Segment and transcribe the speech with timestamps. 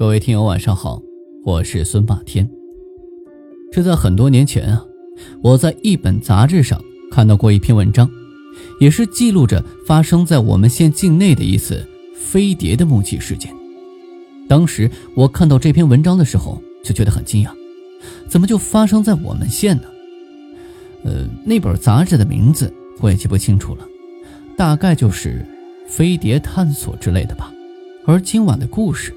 [0.00, 1.02] 各位听友晚上好，
[1.44, 2.48] 我是孙霸天。
[3.70, 4.82] 这在很多年前啊，
[5.42, 8.10] 我在一本杂志上看到过一篇文章，
[8.80, 11.86] 也是记录着发生在我们县境内的一次
[12.16, 13.54] 飞碟的目击事件。
[14.48, 17.50] 当时我看到这篇文章的时候，就觉得很惊讶，
[18.26, 19.84] 怎么就发生在我们县呢？
[21.04, 22.72] 呃，那本杂志的名字
[23.02, 23.86] 我也记不清楚了，
[24.56, 25.44] 大概就是
[25.86, 27.52] “飞碟探索”之类的吧。
[28.06, 29.14] 而今晚的故事。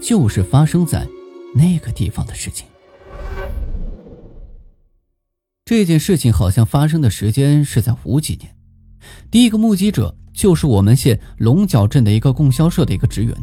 [0.00, 1.06] 就是发生在
[1.54, 2.66] 那个地方的事情。
[5.64, 8.54] 这件事情好像发生的时间是在五几年。
[9.30, 13.34] 第一个目击者就是我们县龙角镇的一个供销社的一个职员，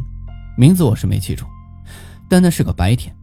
[0.56, 1.44] 名字我是没记住，
[2.28, 3.14] 但那是个白天，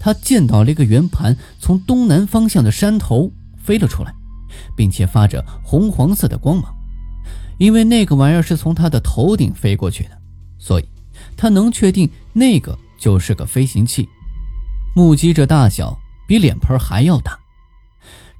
[0.00, 4.12] 他见到了一个圆盘从东南方向的山头飞了出来，
[4.76, 6.74] 并且发着红黄色的光芒。
[7.58, 10.10] 因为那个玩意儿是从他的头顶飞过去的，
[10.58, 10.84] 所以。
[11.38, 14.08] 他能确定那个就是个飞行器，
[14.94, 17.38] 目击者大小比脸盆还要大。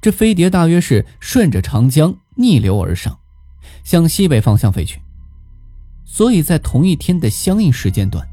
[0.01, 3.17] 这飞碟大约是顺着长江逆流而上，
[3.83, 4.99] 向西北方向飞去。
[6.05, 8.27] 所以在同一天的相应时间段，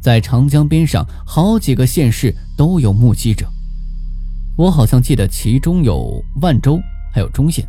[0.00, 3.50] 在长江边上好几个县市都有目击者。
[4.56, 6.80] 我好像记得其中有万州，
[7.12, 7.66] 还有中县。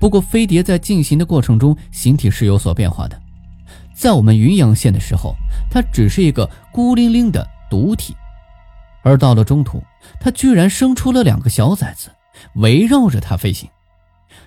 [0.00, 3.20] 不过飞碟在进行的过程中，形体是有所变化的。
[4.02, 5.36] 在我们云阳县的时候，
[5.70, 8.16] 它只是一个孤零零的独体，
[9.04, 9.80] 而到了中途，
[10.18, 12.10] 它居然生出了两个小崽子，
[12.56, 13.70] 围绕着它飞行。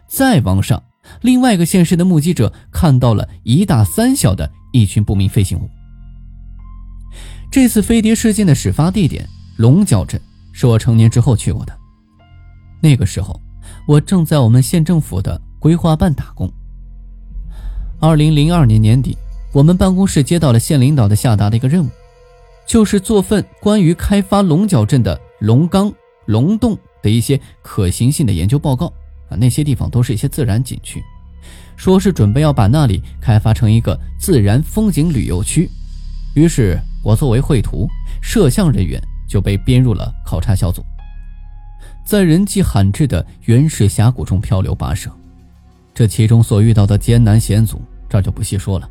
[0.08, 0.83] 再往上，
[1.22, 5.70] 另外一个县市的目击者看到了一大三小的一群不明飞行物。
[7.50, 10.20] 这次飞碟事件的始发地点龙角镇，
[10.52, 11.73] 是我成年之后去过的。
[12.81, 13.39] 那个时候，
[13.88, 16.52] 我正在我们县政府的规划办打工。
[18.02, 19.17] 二零零二年年底。
[19.56, 21.89] 我们办公室接到了县领导的下达的一个任务，
[22.67, 25.89] 就是做份关于开发龙角镇的龙岗、
[26.25, 28.88] 龙洞的一些可行性的研究报告
[29.30, 29.38] 啊。
[29.38, 31.02] 那些地方都是一些自然景区，
[31.77, 35.70] 说是准备要把那里开发成一个自然风景旅游区。
[36.36, 37.87] 于是，我作为绘图
[38.22, 40.83] 摄像人员就被编入了考察小组，
[42.04, 45.10] 在人迹罕至的原始峡谷中漂流跋涉，
[45.93, 48.89] 这其中所遇到的艰难险阻，这就不细说了。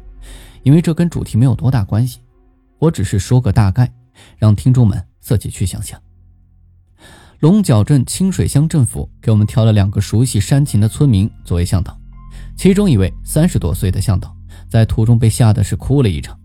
[0.65, 2.19] 因为这跟主题没有多大关系，
[2.79, 3.91] 我只是说个大概，
[4.37, 6.01] 让听众们自己去想象。
[7.41, 11.97] 龙角镇清水乡政府给我们挑了两个熟悉山情的村民作为向导，
[12.57, 14.35] 其中一位三十多岁的向导
[14.69, 16.39] 在途中被吓得是哭了一场，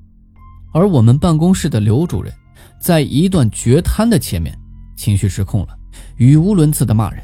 [0.74, 2.34] 而我们办公室的刘主任
[2.80, 4.53] 在一段绝滩的前面
[4.97, 5.69] 情绪失控了，
[6.18, 7.24] 语无伦次的骂人。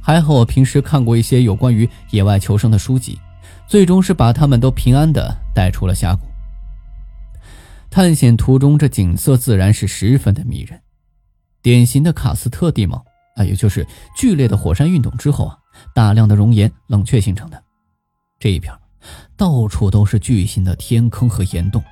[0.00, 3.18] 还好我平时看过一些有关于野外求生的书籍。
[3.66, 6.26] 最终是把他们都平安的带出了峡谷。
[7.90, 10.80] 探险途中，这景色自然是十分的迷人，
[11.62, 13.04] 典型的喀斯特地貌
[13.36, 13.86] 啊，也就是
[14.16, 15.56] 剧烈的火山运动之后啊，
[15.94, 17.62] 大量的熔岩冷却形成的。
[18.38, 18.72] 这一片
[19.36, 21.82] 到处都是巨型的天坑和岩洞。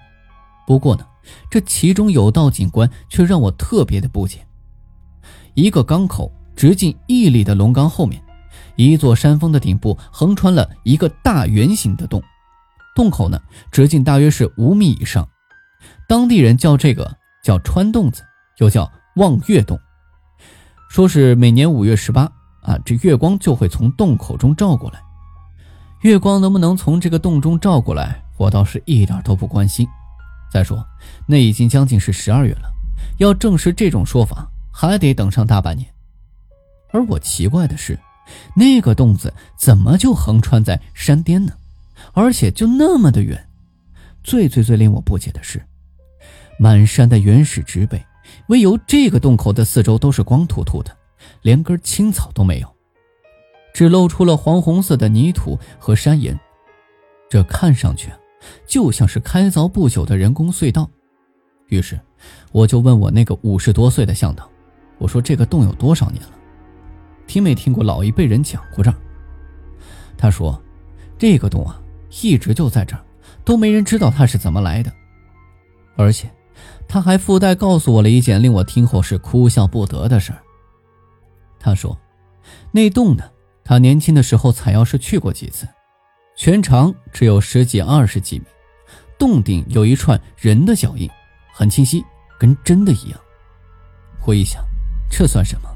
[0.67, 1.07] 不过呢，
[1.51, 4.45] 这其中有道景观却让我特别的不解：
[5.55, 8.23] 一个缸口直径一里的龙缸后面。
[8.87, 12.23] 一座山峰的顶部横穿了一个大圆形的洞，
[12.95, 15.29] 洞口呢直径大约是五米以上，
[16.09, 18.23] 当地人叫这个叫穿洞子，
[18.59, 19.79] 又叫望月洞。
[20.89, 22.23] 说是每年五月十八
[22.63, 25.01] 啊，这月光就会从洞口中照过来。
[26.01, 29.87] 月光能不能从这个洞中照过来，我倒是一点都不关心。
[30.51, 30.85] 再说，
[31.27, 32.71] 那已经将近是十二月了，
[33.19, 35.89] 要证实这种说法，还得等上大半年。
[36.93, 37.99] 而我奇怪的是。
[38.55, 41.53] 那个洞子怎么就横穿在山巅呢？
[42.13, 43.49] 而且就那么的远。
[44.23, 45.61] 最最最令我不解的是，
[46.59, 48.05] 满山的原始植被，
[48.49, 50.97] 唯有这个洞口的四周都是光秃秃的，
[51.43, 52.69] 连根青草都没有，
[53.75, 56.39] 只露出了黄红色的泥土和山岩。
[57.29, 58.11] 这看上去
[58.67, 60.89] 就像是开凿不久的人工隧道。
[61.69, 61.99] 于是，
[62.53, 64.49] 我就问我那个五十多岁的向导
[64.99, 66.31] ：“我说这个洞有多少年了？”
[67.27, 68.97] 听没听过老一辈人讲过这儿？
[70.19, 70.61] 他说
[71.19, 71.81] ：“这个洞啊，
[72.23, 73.03] 一直就在这儿，
[73.45, 74.93] 都没人知道它是怎么来的。
[75.97, 76.31] 而且，
[76.87, 80.39] 他还附带告诉我了一件令我听后是哭笑不得的事儿。
[81.59, 81.99] 他说，
[82.71, 83.25] 那洞呢，
[83.65, 85.67] 他年轻的时候采药是去过几次，
[86.37, 88.45] 全长只有十几二十几米，
[89.19, 91.11] 洞顶有一串人的脚印，
[91.53, 92.05] 很清晰，
[92.39, 93.21] 跟真的一样。
[94.25, 94.65] 我一想，
[95.11, 95.69] 这算什么？”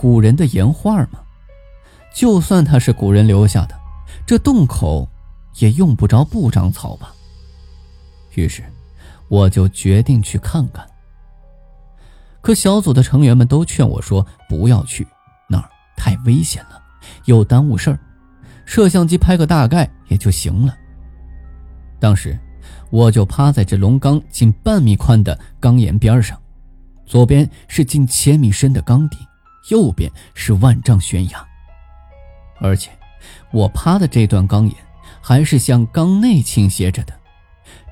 [0.00, 1.20] 古人的岩画吗？
[2.14, 3.78] 就算它是古人留下的，
[4.26, 5.06] 这洞口
[5.56, 7.12] 也用不着不长草吧？
[8.34, 8.62] 于是，
[9.28, 10.86] 我就决定去看看。
[12.40, 15.06] 可小组的成员们都劝我说不要去
[15.46, 15.68] 那儿，
[15.98, 16.82] 太危险了，
[17.26, 17.98] 又耽误事儿。
[18.64, 20.74] 摄像机拍个大概也就行了。
[21.98, 22.38] 当时，
[22.88, 26.40] 我就趴在这龙缸近半米宽的缸沿边上，
[27.04, 29.18] 左边是近千米深的缸底，
[29.68, 31.48] 右边是万丈悬崖。
[32.60, 32.90] 而且，
[33.52, 34.74] 我趴的这段缸沿
[35.20, 37.12] 还是向缸内倾斜着的，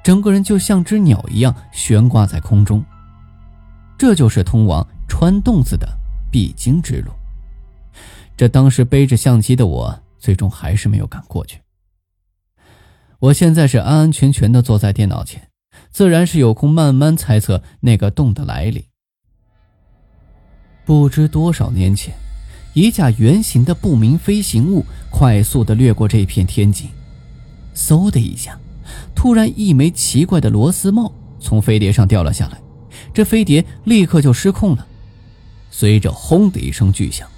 [0.03, 2.85] 整个人就像只鸟一样悬挂在空中。
[3.97, 5.88] 这就是通往穿洞子的
[6.31, 7.12] 必经之路。
[8.37, 10.03] 这当时背着相机的我。
[10.20, 11.61] 最终还是没有敢过去。
[13.20, 15.49] 我现在是安安全全的坐在电脑前，
[15.93, 18.88] 自然是有空慢慢猜测那个洞的来历。
[20.88, 22.14] 不知多少年前，
[22.73, 26.88] 一架圆形的不明飞行物快速的掠过这片天际，
[27.75, 28.58] 嗖的一下，
[29.14, 32.58] 突然一枚奇怪的螺丝帽从飞碟上掉了下来，
[33.12, 34.87] 这飞碟立刻就失控了，
[35.70, 37.29] 随着轰的一声巨响。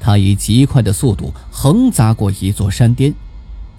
[0.00, 3.12] 它以极快的速度横砸过一座山巅，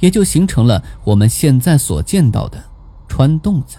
[0.01, 2.63] 也就形成了我们现在所见到的
[3.07, 3.77] 穿洞子。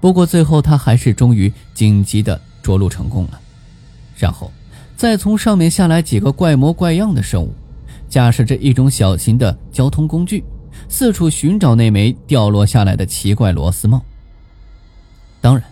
[0.00, 3.40] 不过最后，它还是终于紧急的着陆成功了。
[4.18, 4.50] 然后，
[4.96, 7.54] 再从上面下来几个怪模怪样的生物，
[8.08, 10.42] 驾驶着一种小型的交通工具，
[10.88, 14.02] 四处寻找那枚掉落下来的奇怪螺丝帽。
[15.40, 15.64] 当然，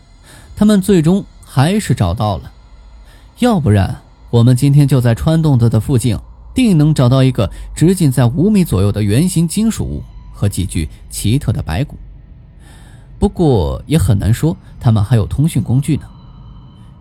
[0.55, 2.53] 他们最终还是找到了，
[3.41, 4.03] 要不然。
[4.31, 6.19] 我们今天就在穿洞子的附近，
[6.53, 10.03] 定能找到一个直径在五米左右的圆形金属物
[10.33, 11.97] 和几具奇特的白骨。
[13.19, 16.03] 不过也很难说他们还有通讯工具呢。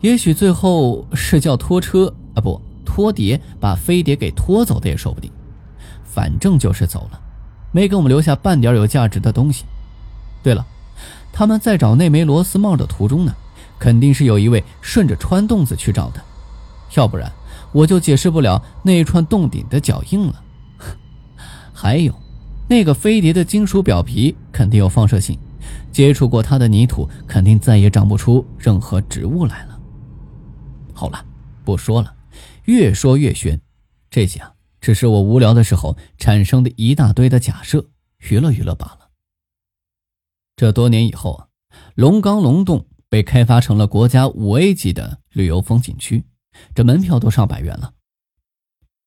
[0.02, 5.32] 也许最后是叫拖车啊，不拖碟把飞碟给拖走的也说不定。
[6.04, 7.20] 反正就是走了，
[7.72, 9.66] 没给我们留下半点有价值的东西。
[10.42, 10.66] 对了，
[11.34, 13.36] 他们在找那枚螺丝帽的途中呢，
[13.78, 16.22] 肯定是有一位顺着穿洞子去找的。
[16.96, 17.30] 要不然，
[17.74, 20.42] 我就解释不了那一串洞顶的脚印了。
[21.74, 22.14] 还有，
[22.70, 25.38] 那个飞碟的金属表皮肯定有放射性，
[25.92, 29.75] 接触过它的泥土肯定再也长不出任何植物来了。
[30.96, 31.26] 好了，
[31.66, 32.16] 不说了，
[32.64, 33.60] 越说越玄。
[34.10, 37.90] 这些啊，只是我无聊的时候产生的一大堆的假设，
[38.20, 39.10] 娱乐娱乐罢了。
[40.56, 41.48] 这多年以后啊，
[41.96, 46.24] 龙岗龙洞被开发成了国家五 A 级的旅游风景区。
[46.74, 47.94] 这门票都上百元了。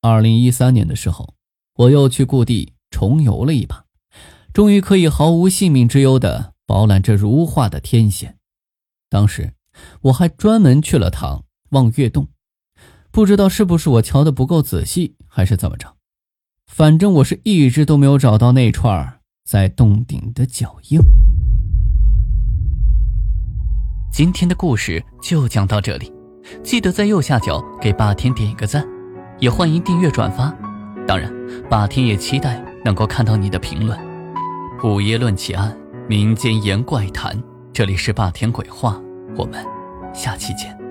[0.01, 1.33] 二零一三年的时候，
[1.73, 3.85] 我又去故地重游了一把，
[4.53, 8.37] 终于可以毫无性命之忧的饱览这如画的天险。
[9.09, 9.55] 当时
[10.01, 12.27] 我还专门去了趟望月洞，
[13.11, 15.95] 不知道是不是我瞧的不够仔细，还是怎么着，
[16.67, 20.99] 反正我是一直都没有找到那串在洞顶的脚印。
[24.11, 26.11] 今天的故事就讲到这里。
[26.63, 28.83] 记得在右下角给霸天点一个赞，
[29.39, 30.51] 也欢迎订阅转发。
[31.07, 31.31] 当然，
[31.69, 33.99] 霸天也期待能够看到你的评论。
[34.83, 35.77] 午夜论奇案，
[36.07, 37.39] 民间言怪谈，
[37.71, 38.99] 这里是霸天鬼话，
[39.37, 39.63] 我们
[40.11, 40.88] 下期见。